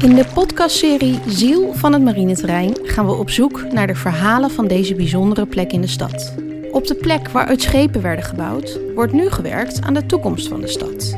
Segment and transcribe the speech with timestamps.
[0.00, 4.66] In de podcastserie Ziel van het marineterrein gaan we op zoek naar de verhalen van
[4.66, 6.34] deze bijzondere plek in de stad.
[6.72, 10.68] Op de plek waaruit schepen werden gebouwd, wordt nu gewerkt aan de toekomst van de
[10.68, 11.16] stad.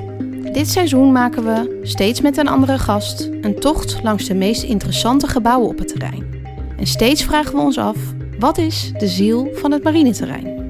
[0.52, 5.26] Dit seizoen maken we, steeds met een andere gast, een tocht langs de meest interessante
[5.26, 6.44] gebouwen op het terrein.
[6.76, 7.96] En steeds vragen we ons af:
[8.38, 10.60] wat is de ziel van het marineterrein?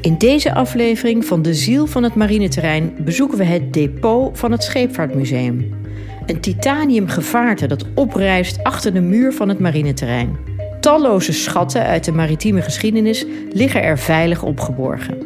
[0.00, 4.62] In deze aflevering van De Ziel van het Marineterrein bezoeken we het depot van het
[4.62, 5.82] Scheepvaartmuseum.
[6.26, 10.36] Een titanium gevaarte dat oprijst achter de muur van het marineterrein.
[10.80, 15.18] Talloze schatten uit de maritieme geschiedenis liggen er veilig opgeborgen.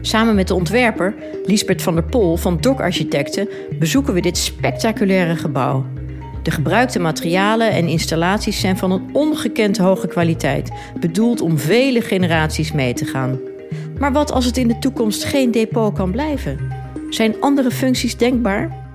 [0.00, 1.14] Samen met de ontwerper
[1.44, 5.84] Liesbert van der Pol van Dok Architecten bezoeken we dit spectaculaire gebouw.
[6.42, 12.72] De gebruikte materialen en installaties zijn van een ongekend hoge kwaliteit, bedoeld om vele generaties
[12.72, 13.38] mee te gaan.
[13.98, 16.58] Maar wat als het in de toekomst geen depot kan blijven?
[17.10, 18.85] Zijn andere functies denkbaar?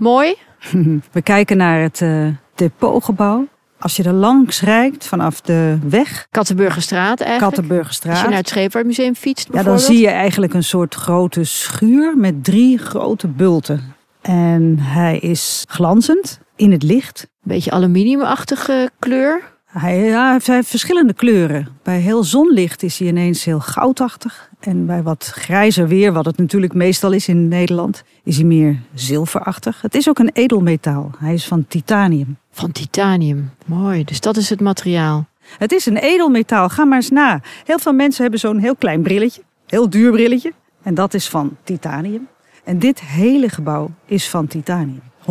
[0.00, 0.34] Mooi.
[1.12, 3.48] We kijken naar het uh, depotgebouw.
[3.78, 6.26] Als je er langs rijdt vanaf de weg.
[6.30, 7.54] Kattenburgerstraat eigenlijk.
[7.54, 8.12] Kattenburgerstraat.
[8.12, 12.16] Als je naar het Scheepvaartmuseum fietst Ja, dan zie je eigenlijk een soort grote schuur
[12.16, 13.94] met drie grote bulten.
[14.20, 17.28] En hij is glanzend in het licht.
[17.42, 19.42] Beetje aluminiumachtige kleur.
[19.70, 21.68] Hij, ja, hij heeft verschillende kleuren.
[21.82, 24.50] Bij heel zonlicht is hij ineens heel goudachtig.
[24.60, 28.78] En bij wat grijzer weer, wat het natuurlijk meestal is in Nederland, is hij meer
[28.94, 29.82] zilverachtig.
[29.82, 31.10] Het is ook een edelmetaal.
[31.18, 32.36] Hij is van titanium.
[32.50, 33.50] Van titanium.
[33.66, 34.04] Mooi.
[34.04, 35.28] Dus dat is het materiaal.
[35.58, 36.68] Het is een edelmetaal.
[36.68, 37.40] Ga maar eens na.
[37.64, 39.42] Heel veel mensen hebben zo'n heel klein brilletje.
[39.66, 40.52] Heel duur brilletje.
[40.82, 42.28] En dat is van titanium.
[42.64, 45.09] En dit hele gebouw is van titanium.
[45.20, 45.24] 100%.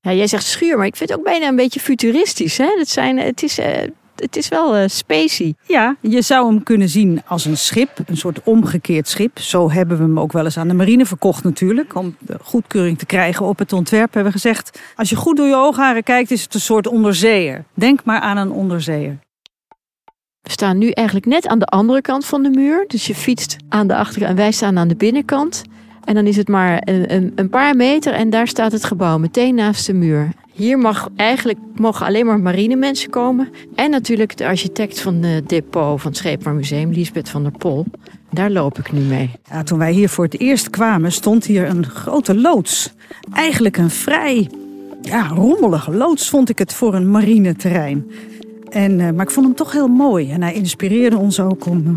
[0.00, 2.56] Ja, jij zegt schuur, maar ik vind het ook bijna een beetje futuristisch.
[2.56, 2.74] Hè?
[2.78, 3.66] Het, zijn, het, is, uh,
[4.16, 5.54] het is wel uh, spacey.
[5.66, 9.38] Ja, je zou hem kunnen zien als een schip, een soort omgekeerd schip.
[9.38, 11.94] Zo hebben we hem ook wel eens aan de marine verkocht natuurlijk.
[11.94, 14.80] Om de goedkeuring te krijgen op het ontwerp hebben we gezegd...
[14.96, 17.64] als je goed door je oogharen kijkt, is het een soort onderzeeër.
[17.74, 19.18] Denk maar aan een onderzeeër.
[20.42, 22.84] We staan nu eigenlijk net aan de andere kant van de muur.
[22.86, 25.62] Dus je fietst aan de achterkant en wij staan aan de binnenkant.
[26.08, 29.18] En dan is het maar een, een, een, paar meter en daar staat het gebouw
[29.18, 30.32] meteen naast de muur.
[30.52, 33.48] Hier mag eigenlijk mogen alleen maar marinemensen komen.
[33.74, 37.86] En natuurlijk de architect van het depot van het Scheepvaartmuseum, Liesbeth van der Pol.
[38.30, 39.30] Daar loop ik nu mee.
[39.50, 42.92] Ja, toen wij hier voor het eerst kwamen, stond hier een grote loods.
[43.32, 44.50] Eigenlijk een vrij
[45.02, 48.10] ja, rommelige loods vond ik het voor een marineterrein.
[48.68, 50.30] En, uh, maar ik vond hem toch heel mooi.
[50.30, 51.92] En hij inspireerde ons ook om uh,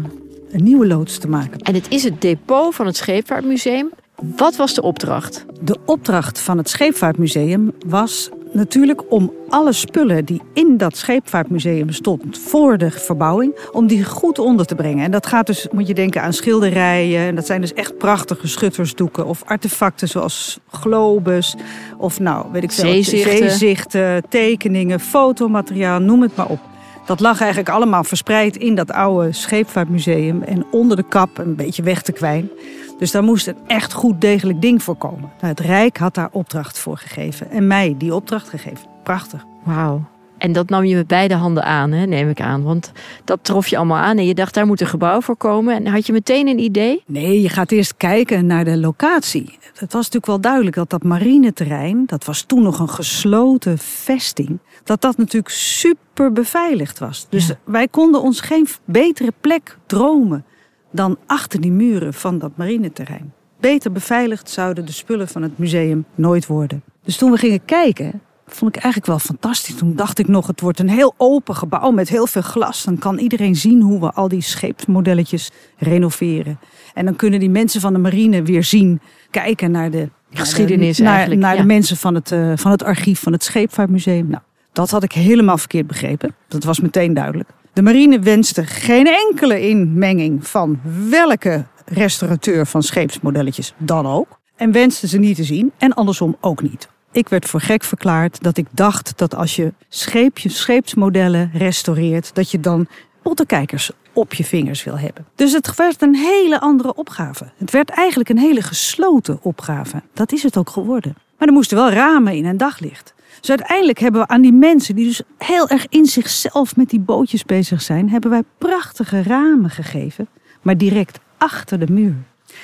[0.52, 1.60] een nieuwe loods te maken.
[1.60, 3.90] En het is het depot van het Scheepvaartmuseum.
[4.22, 5.46] Wat was de opdracht?
[5.62, 12.36] De opdracht van het Scheepvaartmuseum was natuurlijk om alle spullen die in dat scheepvaartmuseum stonden
[12.36, 15.06] voor de verbouwing, om die goed onder te brengen.
[15.06, 17.28] En dat gaat dus, moet je denken aan schilderijen.
[17.28, 21.56] En dat zijn dus echt prachtige schuttersdoeken of artefacten zoals globes
[21.98, 26.59] of nou, weet ik veel, zeezichten, zeezichten tekeningen, fotomateriaal, noem het maar op.
[27.06, 31.84] Dat lag eigenlijk allemaal verspreid in dat oude scheepvaartmuseum en onder de kap een beetje
[31.84, 32.50] weg te kwijn.
[32.98, 35.32] Dus daar moest een echt goed degelijk ding voor komen.
[35.40, 38.88] Nou, het Rijk had daar opdracht voor gegeven en mij die opdracht gegeven.
[39.04, 39.46] Prachtig.
[39.64, 40.11] Wauw.
[40.41, 42.63] En dat nam je met beide handen aan, hè, neem ik aan.
[42.63, 42.91] Want
[43.24, 45.75] dat trof je allemaal aan en je dacht, daar moet een gebouw voor komen.
[45.75, 47.03] En had je meteen een idee?
[47.07, 49.57] Nee, je gaat eerst kijken naar de locatie.
[49.59, 54.59] Het was natuurlijk wel duidelijk dat dat marineterrein, dat was toen nog een gesloten vesting,
[54.84, 57.28] dat dat natuurlijk super beveiligd was.
[57.29, 57.56] Dus ja.
[57.63, 60.46] wij konden ons geen betere plek dromen
[60.91, 63.34] dan achter die muren van dat marineterrein.
[63.59, 66.84] Beter beveiligd zouden de spullen van het museum nooit worden.
[67.03, 68.22] Dus toen we gingen kijken,
[68.54, 69.76] vond ik eigenlijk wel fantastisch.
[69.76, 72.84] Toen dacht ik nog, het wordt een heel open gebouw met heel veel glas.
[72.84, 76.60] Dan kan iedereen zien hoe we al die scheepsmodelletjes renoveren.
[76.94, 81.12] En dan kunnen die mensen van de marine weer zien, kijken naar de geschiedenis naar,
[81.12, 81.42] eigenlijk.
[81.42, 81.62] Naar ja.
[81.62, 84.28] de mensen van het, uh, van het archief van het Scheepvaartmuseum.
[84.28, 86.36] Nou, dat had ik helemaal verkeerd begrepen.
[86.48, 87.50] Dat was meteen duidelijk.
[87.74, 90.80] De marine wenste geen enkele inmenging van
[91.10, 94.40] welke restaurateur van scheepsmodelletjes dan ook.
[94.56, 96.90] En wenste ze niet te zien en andersom ook niet.
[97.13, 102.52] Ik werd voor gek verklaard dat ik dacht dat als je scheepjes, scheepsmodellen restaureert, dat
[102.52, 102.87] je dan
[103.22, 105.25] pottenkijkers op je vingers wil hebben.
[105.35, 107.52] Dus het werd een hele andere opgave.
[107.58, 110.02] Het werd eigenlijk een hele gesloten opgave.
[110.13, 111.16] Dat is het ook geworden.
[111.37, 113.13] Maar er moesten wel ramen in en daglicht.
[113.40, 116.99] Dus uiteindelijk hebben we aan die mensen die dus heel erg in zichzelf met die
[116.99, 120.28] bootjes bezig zijn, hebben wij prachtige ramen gegeven,
[120.61, 122.16] maar direct achter de muur.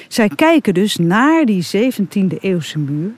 [0.08, 3.12] Zij kijken dus naar die 17e eeuwse muur.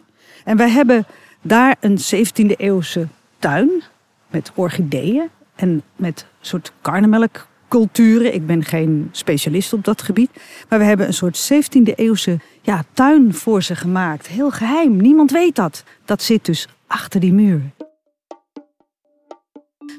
[0.43, 1.05] En wij hebben
[1.41, 3.07] daar een 17e eeuwse
[3.39, 3.83] tuin
[4.27, 8.33] met orchideeën en met soort karnemelk culturen.
[8.33, 10.29] Ik ben geen specialist op dat gebied.
[10.69, 14.27] Maar we hebben een soort 17e eeuwse ja, tuin voor ze gemaakt.
[14.27, 15.83] Heel geheim, niemand weet dat.
[16.05, 17.61] Dat zit dus achter die muur.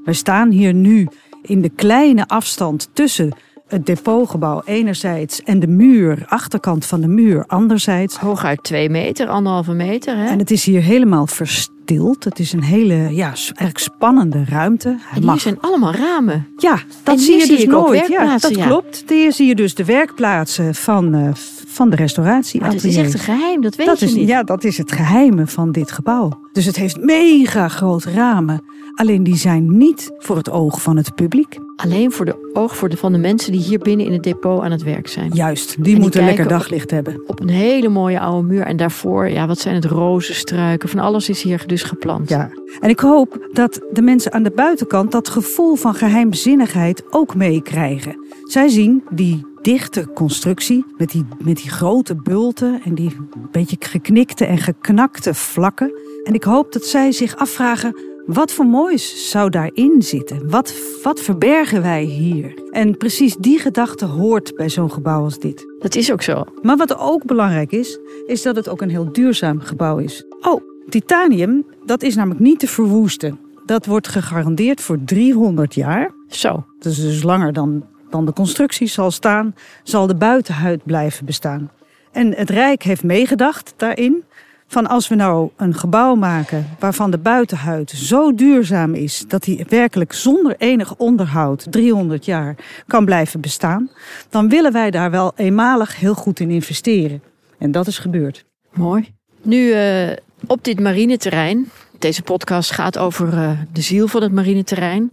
[0.05, 1.09] We staan hier nu
[1.43, 3.33] in de kleine afstand tussen
[3.71, 8.17] het depotgebouw enerzijds en de muur, achterkant van de muur anderzijds.
[8.17, 10.17] Hooguit twee meter, anderhalve meter.
[10.17, 10.27] Hè?
[10.27, 12.25] En het is hier helemaal verstild.
[12.25, 14.89] Het is een hele, ja, eigenlijk spannende ruimte.
[14.89, 16.47] Hij En hier mag- zijn allemaal ramen.
[16.57, 18.07] Ja, dat En zie je zie dus nooit.
[18.09, 18.67] Ja, dat ja.
[18.67, 19.05] klopt.
[19.09, 21.29] Hier zie je dus de werkplaatsen van, eh,
[21.67, 22.61] van de restauratie.
[22.61, 24.29] Maar het is echt een geheim, dat weet dat je is, niet.
[24.29, 26.49] Ja, dat is het geheime van dit gebouw.
[26.53, 28.63] Dus het heeft mega grote ramen.
[28.95, 31.59] Alleen die zijn niet voor het oog van het publiek.
[31.83, 34.63] Alleen voor de oog voor de, van de mensen die hier binnen in het depot
[34.63, 35.31] aan het werk zijn.
[35.33, 37.23] Juist, die die moeten lekker daglicht hebben.
[37.27, 38.63] Op een hele mooie oude muur.
[38.63, 39.85] En daarvoor, ja, wat zijn het?
[39.85, 40.89] Rozenstruiken.
[40.89, 42.29] Van alles is hier dus geplant.
[42.29, 42.51] Ja.
[42.81, 48.27] En ik hoop dat de mensen aan de buitenkant dat gevoel van geheimzinnigheid ook meekrijgen.
[48.45, 53.17] Zij zien die dichte constructie met die, met die grote bulten en die
[53.51, 55.93] beetje geknikte en geknakte vlakken.
[56.25, 57.97] En ik hoop dat zij zich afvragen,
[58.27, 60.51] wat voor moois zou daarin zitten?
[60.51, 62.55] Wat, wat verbergen wij hier?
[62.71, 65.67] En precies die gedachte hoort bij zo'n gebouw als dit.
[65.79, 66.45] Dat is ook zo.
[66.63, 70.25] Maar wat ook belangrijk is, is dat het ook een heel duurzaam gebouw is.
[70.41, 73.39] Oh, titanium, dat is namelijk niet te verwoesten.
[73.67, 76.15] Dat wordt gegarandeerd voor 300 jaar.
[76.29, 76.65] Zo.
[76.79, 81.71] Dat is dus langer dan, dan de constructie zal staan, zal de buitenhuid blijven bestaan.
[82.13, 84.25] En het Rijk heeft meegedacht daarin.
[84.73, 89.67] Van als we nou een gebouw maken waarvan de buitenhuid zo duurzaam is dat hij
[89.69, 92.57] werkelijk zonder enig onderhoud 300 jaar
[92.87, 93.91] kan blijven bestaan,
[94.29, 97.23] dan willen wij daar wel eenmalig heel goed in investeren.
[97.59, 98.45] En dat is gebeurd.
[98.73, 99.15] Mooi.
[99.43, 101.71] Nu eh, op dit marineterrein.
[101.99, 105.13] Deze podcast gaat over eh, de ziel van het marineterrein.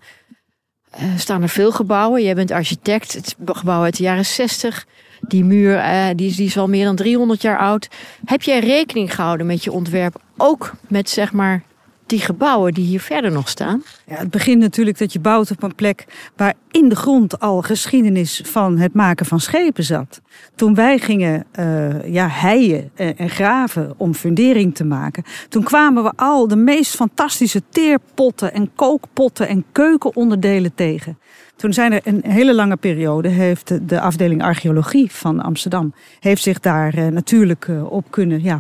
[0.90, 2.24] Eh staan er veel gebouwen.
[2.24, 3.14] Jij bent architect.
[3.14, 4.86] Het gebouw uit de jaren 60.
[5.22, 5.84] Die muur
[6.16, 7.88] die, is, die is al meer dan 300 jaar oud.
[8.26, 10.22] Heb jij rekening gehouden met je ontwerp?
[10.38, 11.64] Ook met zeg maar
[12.08, 13.84] die gebouwen die hier verder nog staan?
[14.08, 16.06] Ja, het begint natuurlijk dat je bouwt op een plek
[16.36, 20.22] waar in de grond al geschiedenis van het maken van schepen zat.
[20.56, 26.04] Toen wij gingen eh, ja, heien en, en graven om fundering te maken, toen kwamen
[26.04, 31.18] we al de meest fantastische teerpotten en kookpotten en keukenonderdelen tegen.
[31.56, 36.42] Toen zijn er een hele lange periode, heeft de- de afdeling archeologie van Amsterdam, heeft
[36.42, 38.60] zich daar eh, natuurlijk eh, op kunnen ja,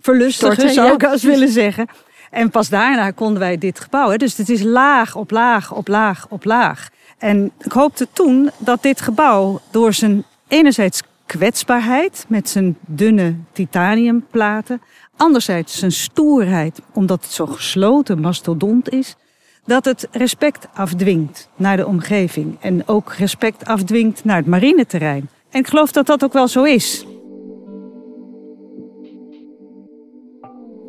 [0.00, 1.86] verlustigen, Storten, zou ja, ik als willen zeggen.
[2.34, 4.10] En pas daarna konden wij dit gebouw.
[4.10, 4.16] Hè.
[4.16, 6.88] Dus het is laag op laag op laag op laag.
[7.18, 14.82] En ik hoopte toen dat dit gebouw door zijn enerzijds kwetsbaarheid met zijn dunne titaniumplaten,
[15.16, 19.16] anderzijds zijn stoerheid omdat het zo gesloten mastodont is,
[19.64, 25.28] dat het respect afdwingt naar de omgeving en ook respect afdwingt naar het marineterrein.
[25.50, 27.04] En ik geloof dat dat ook wel zo is.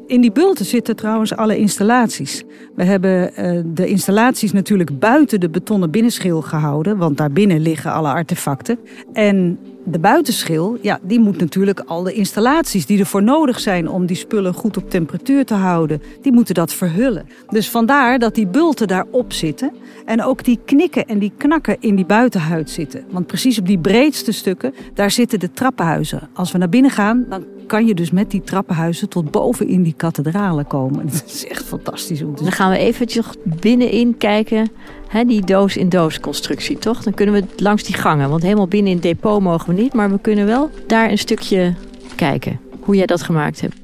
[0.08, 2.44] In die bulten zitten trouwens alle installaties.
[2.76, 8.08] We hebben eh, de installaties natuurlijk buiten de betonnen binnenschil gehouden, want daarbinnen liggen alle
[8.08, 8.80] artefacten.
[9.14, 14.06] En de buitenschil, ja, die moet natuurlijk al de installaties die ervoor nodig zijn om
[14.06, 17.26] die spullen goed op temperatuur te houden, die moeten dat verhullen.
[17.50, 19.72] Dus vandaar dat die bulten daarop zitten
[20.06, 23.04] en ook die knikken en die knakken in die buitenhuid zitten.
[23.10, 26.30] Want precies op die breedste stukken, daar zitten de trappenhuizen.
[26.34, 29.84] Als we naar binnen gaan, dan kan je dus met die trappenhuizen tot boven in
[29.84, 31.06] die kathedralen komen.
[31.12, 32.54] Dat is echt fantastisch om te Dan zien.
[32.54, 34.70] gaan we eventjes binnenin kijken.
[35.24, 37.04] Die doos-in-doos constructie, toch?
[37.04, 38.30] Dan kunnen we langs die gangen.
[38.30, 39.94] Want helemaal binnen in het depot mogen we niet.
[39.94, 41.74] Maar we kunnen wel daar een stukje
[42.16, 42.60] kijken.
[42.80, 43.76] Hoe jij dat gemaakt hebt.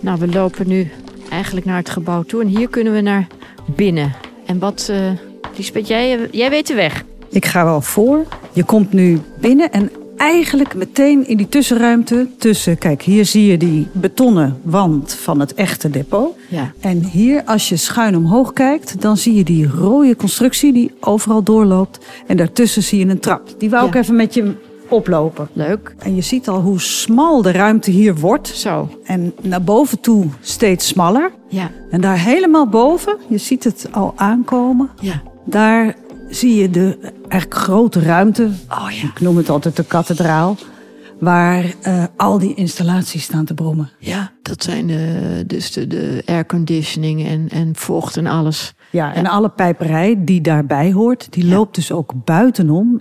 [0.00, 0.90] Nou, we lopen nu
[1.30, 2.42] eigenlijk naar het gebouw toe.
[2.42, 3.26] En hier kunnen we naar
[3.64, 4.12] binnen.
[4.46, 4.88] En wat...
[4.90, 5.10] eh
[5.56, 7.04] Lisbeth, jij, jij weet de weg.
[7.28, 8.24] Ik ga wel voor.
[8.52, 12.78] Je komt nu binnen en eigenlijk meteen in die tussenruimte tussen...
[12.78, 16.36] Kijk, hier zie je die betonnen wand van het echte depot.
[16.48, 16.72] Ja.
[16.80, 21.42] En hier, als je schuin omhoog kijkt, dan zie je die rode constructie die overal
[21.42, 21.98] doorloopt.
[22.26, 23.54] En daartussen zie je een trap.
[23.58, 24.00] Die wou ik Ja.
[24.00, 24.54] even met je
[24.88, 25.48] oplopen.
[25.52, 25.94] Leuk.
[25.98, 28.48] En je ziet al hoe smal de ruimte hier wordt.
[28.48, 28.88] Zo.
[29.04, 31.30] En naar boven toe steeds smaller.
[31.48, 31.70] Ja.
[31.90, 34.90] En daar helemaal boven, je ziet het al aankomen.
[35.00, 35.22] Ja.
[35.44, 35.94] Daar
[36.30, 38.50] zie je de eigenlijk grote ruimte.
[38.68, 39.08] Oh ja.
[39.08, 40.56] Ik noem het altijd de kathedraal.
[41.18, 43.90] Waar eh, al die installaties staan te brommen.
[43.98, 48.74] Ja, dat zijn de, dus de, de airconditioning en, en vocht en alles.
[48.90, 51.54] Ja, en alle pijperij die daarbij hoort, die Ja.
[51.54, 53.00] loopt dus ook buitenom.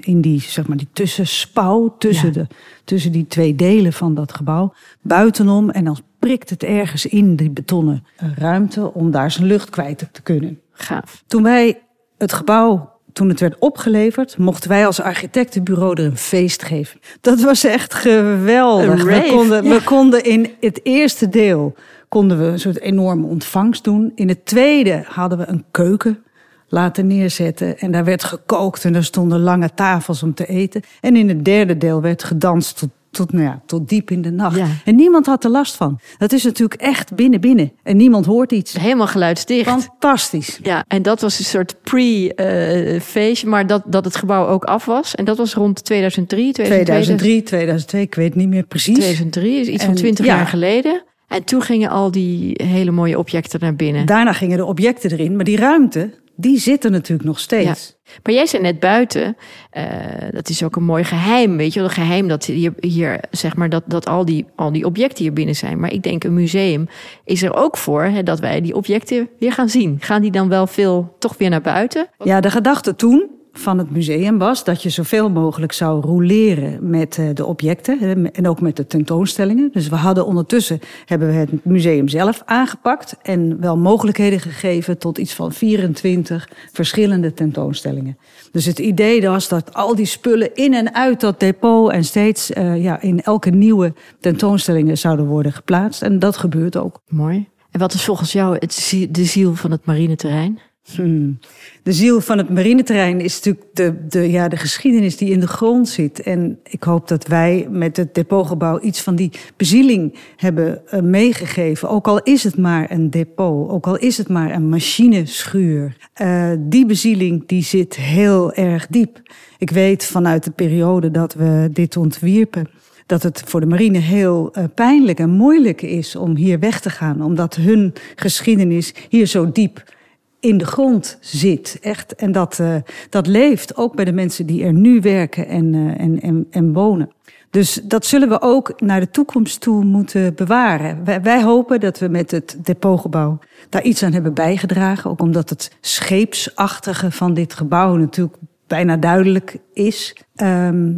[0.00, 2.46] In die, zeg maar, die tussenspouw tussen, de,
[2.84, 4.72] tussen die twee delen van dat gebouw.
[5.00, 8.04] Buitenom en dan prikt het ergens in die betonnen
[8.36, 10.60] ruimte om daar zijn lucht kwijt te kunnen.
[10.72, 11.22] Gaaf.
[11.26, 11.78] Toen wij
[12.18, 17.00] het gebouw toen het werd opgeleverd, mochten wij als architectenbureau er een feest geven.
[17.20, 19.04] Dat was echt geweldig.
[19.04, 19.70] We konden, ja.
[19.70, 21.74] we konden in het eerste deel
[22.08, 24.12] konden we een soort enorme ontvangst doen.
[24.14, 26.22] In het tweede hadden we een keuken
[26.68, 27.78] laten neerzetten.
[27.78, 30.82] En daar werd gekookt en er stonden lange tafels om te eten.
[31.00, 34.30] En in het derde deel werd gedanst tot, tot, nou ja, tot diep in de
[34.30, 34.56] nacht.
[34.56, 34.66] Ja.
[34.84, 36.00] En niemand had er last van.
[36.18, 37.72] Dat is natuurlijk echt binnen binnen.
[37.82, 38.72] En niemand hoort iets.
[38.72, 39.70] Helemaal geluidsdicht.
[39.70, 40.58] Fantastisch.
[40.62, 45.14] Ja, en dat was een soort pre-feestje, maar dat, dat het gebouw ook af was.
[45.14, 48.94] En dat was rond 2003, 2003, 2002, ik weet niet meer precies.
[48.94, 50.36] 2003 is iets van En, 20 ja.
[50.36, 51.02] jaar geleden.
[51.28, 54.06] En toen gingen al die hele mooie objecten naar binnen.
[54.06, 57.96] Daarna gingen de objecten erin, maar die ruimte, die zit er natuurlijk nog steeds.
[58.22, 59.36] Maar jij zei net buiten,
[59.70, 59.84] eh,
[60.30, 63.56] dat is ook een mooi geheim, weet je wel, een geheim dat hier, hier zeg
[63.56, 65.80] maar, dat, dat al, die, al die objecten hier binnen zijn.
[65.80, 66.88] Maar ik denk, een museum
[67.24, 69.96] is er ook voor hè, dat wij die objecten weer gaan zien.
[70.00, 72.08] Gaan die dan wel veel toch weer naar buiten?
[72.24, 77.18] Ja, de gedachte toen van het museum was dat je zoveel mogelijk zou roleren met
[77.18, 79.70] eh, de objecten en ook met de tentoonstellingen.
[79.72, 85.18] Dus we hadden ondertussen hebben we het museum zelf aangepakt en wel mogelijkheden gegeven tot
[85.18, 88.18] iets van 24 verschillende tentoonstellingen.
[88.52, 92.52] Dus het idee was dat al die spullen in en uit dat depot en steeds
[92.52, 96.02] eh, ja, in elke nieuwe tentoonstellingen zouden worden geplaatst.
[96.02, 97.00] En dat gebeurt ook.
[97.08, 97.48] Mooi.
[97.70, 100.58] En wat is volgens jou het, de ziel van het marineterrein?
[100.94, 101.38] Hmm.
[101.82, 105.46] De ziel van het marineterrein is natuurlijk de, de, ja, de geschiedenis die in de
[105.46, 106.22] grond zit.
[106.22, 111.88] En ik hoop dat wij met het depotgebouw iets van die bezieling hebben eh, meegegeven.
[111.88, 115.96] Ook al is het maar een depot, ook al is het maar een machineschuur.
[116.12, 119.20] Eh, die bezieling die zit heel erg diep.
[119.58, 122.68] Ik weet vanuit de periode dat we dit ontwierpen
[123.08, 126.90] dat het voor de marine heel eh, pijnlijk en moeilijk is om hier weg te
[126.90, 129.96] gaan, omdat hun geschiedenis hier zo diep
[130.40, 131.78] in de grond zit.
[131.80, 132.14] Echt.
[132.14, 132.74] En dat, eh,
[133.10, 136.72] dat leeft ook bij de mensen die er nu werken en, eh, en, en, en
[136.72, 137.10] wonen.
[137.50, 141.04] Dus dat zullen we ook naar de toekomst toe moeten bewaren.
[141.04, 145.10] Wij, wij hopen dat we met het depotgebouw daar iets aan hebben bijgedragen.
[145.10, 150.16] Ook omdat het scheepsachtige van dit gebouw natuurlijk bijna duidelijk is.
[150.34, 150.92] Ehm,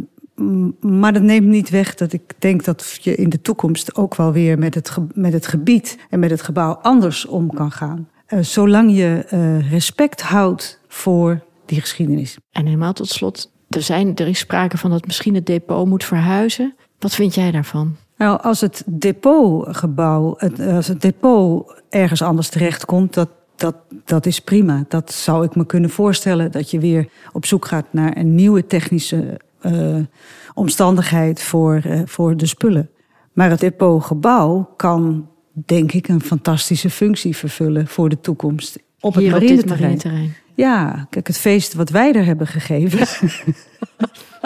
[0.79, 4.31] maar dat neemt niet weg dat ik denk dat je in de toekomst ook wel
[4.31, 8.09] weer met het, met het gebied en met het gebouw anders om kan gaan.
[8.31, 12.37] Eh, zolang je eh, respect houdt voor die geschiedenis.
[12.51, 16.03] En helemaal tot slot, er, zijn, er is sprake van dat misschien het depot moet
[16.03, 16.75] verhuizen.
[16.99, 17.95] Wat vind jij daarvan?
[18.17, 24.39] Nou, als het depotgebouw, het, als het depot ergens anders terechtkomt, dat, dat, dat is
[24.39, 24.85] prima.
[24.87, 28.67] Dat zou ik me kunnen voorstellen, dat je weer op zoek gaat naar een nieuwe
[28.67, 29.97] technische eh,
[30.53, 32.89] omstandigheid voor, eh, voor de spullen.
[33.33, 35.29] Maar het depotgebouw kan,
[35.65, 38.79] denk ik, een fantastische functie vervullen voor de toekomst.
[38.99, 39.81] Op het Hier op dit marineterrein.
[39.81, 40.35] marineterrein.
[40.55, 42.99] Ja, kijk, het feest wat wij er hebben gegeven,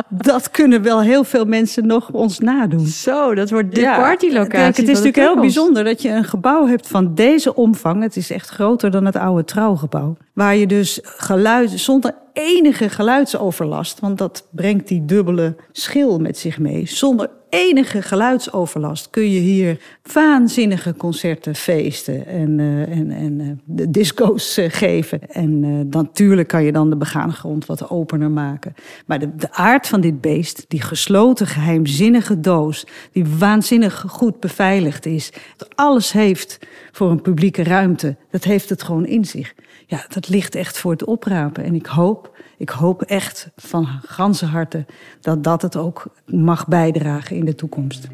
[0.10, 2.86] dat kunnen wel heel veel mensen nog ons nadoen.
[2.86, 4.50] Zo, dat wordt de Ja, partylocatie.
[4.50, 8.02] Kijk, het is natuurlijk heel bijzonder dat je een gebouw hebt van deze omvang.
[8.02, 10.18] Het is echt groter dan het oude trouwgebouw.
[10.34, 16.60] Waar je dus geluid, zonder enige geluidsoverlast, want dat brengt die dubbele schil met zich
[16.60, 16.88] mee.
[16.88, 19.80] Zonder enige geluidsoverlast kun je hier
[20.14, 25.30] waanzinnige concerten, feesten en, eh, en, en eh, de disco's eh, geven.
[25.30, 28.74] En dan, natuurlijk kan je dan de begane grond wat opener maken.
[29.06, 35.06] Maar de, de aard van dit beest, die gesloten, geheimzinnige doos, die waanzinnig goed beveiligd
[35.06, 36.60] is, dat alles heeft
[36.92, 39.54] voor een publieke ruimte, dat heeft het gewoon in zich.
[39.88, 41.64] Ja, dat ligt echt voor het oprapen.
[41.64, 44.86] En ik hoop, ik hoop echt van ganse harte
[45.22, 48.08] dat dat het ook mag bijdragen in de toekomst.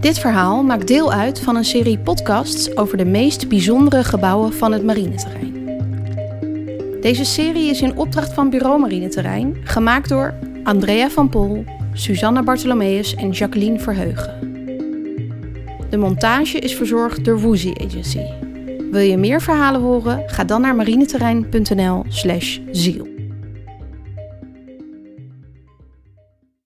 [0.00, 4.72] Dit verhaal maakt deel uit van een serie podcasts over de meest bijzondere gebouwen van
[4.72, 5.59] het marineterrein.
[7.00, 13.14] Deze serie is in opdracht van Bureau Marineterrein, gemaakt door Andrea van Pol, Susanne Bartholomeus
[13.14, 14.38] en Jacqueline Verheugen.
[15.90, 18.24] De montage is verzorgd door Woozy Agency.
[18.90, 20.22] Wil je meer verhalen horen?
[20.26, 23.09] Ga dan naar marineterrein.nl/ziel.